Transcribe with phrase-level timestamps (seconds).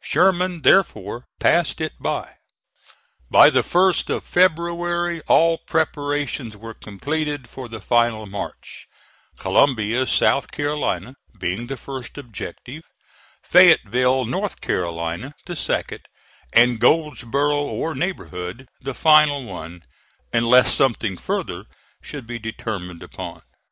[0.00, 2.36] Sherman therefore passed it by.
[3.28, 8.86] By the first of February all preparations were completed for the final march,
[9.36, 12.84] Columbia, South Carolina, being the first objective;
[13.42, 16.02] Fayetteville, North Carolina, the second;
[16.52, 19.82] and Goldsboro, or neighborhood, the final one,
[20.32, 21.64] unless something further
[22.00, 23.42] should be determined upon.